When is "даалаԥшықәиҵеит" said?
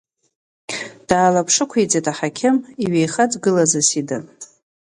1.07-2.05